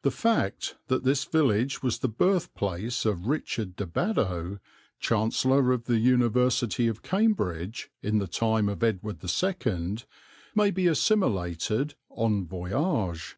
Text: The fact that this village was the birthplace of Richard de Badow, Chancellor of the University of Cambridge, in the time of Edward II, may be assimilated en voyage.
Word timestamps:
The 0.00 0.10
fact 0.10 0.76
that 0.86 1.04
this 1.04 1.24
village 1.26 1.82
was 1.82 1.98
the 1.98 2.08
birthplace 2.08 3.04
of 3.04 3.26
Richard 3.26 3.76
de 3.76 3.84
Badow, 3.84 4.58
Chancellor 5.00 5.70
of 5.70 5.84
the 5.84 5.98
University 5.98 6.88
of 6.88 7.02
Cambridge, 7.02 7.90
in 8.00 8.20
the 8.20 8.26
time 8.26 8.70
of 8.70 8.82
Edward 8.82 9.20
II, 9.22 9.98
may 10.54 10.70
be 10.70 10.86
assimilated 10.86 11.94
en 12.16 12.46
voyage. 12.46 13.36